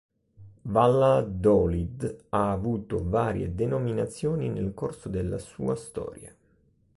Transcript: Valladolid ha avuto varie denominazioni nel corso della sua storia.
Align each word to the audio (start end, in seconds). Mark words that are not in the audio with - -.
Valladolid 0.63 2.23
ha 2.29 2.49
avuto 2.51 3.07
varie 3.07 3.53
denominazioni 3.53 4.49
nel 4.49 4.73
corso 4.73 5.09
della 5.09 5.37
sua 5.37 5.75
storia. 5.75 6.35